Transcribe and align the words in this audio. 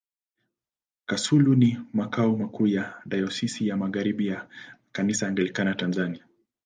Kasulu 1.05 1.55
ni 1.55 1.79
makao 1.93 2.35
makuu 2.37 2.67
ya 2.67 3.01
Dayosisi 3.05 3.67
ya 3.67 3.77
Magharibi 3.77 4.27
ya 4.27 4.47
Kanisa 4.91 5.27
Anglikana 5.27 5.75
Tanzania. 5.75 6.27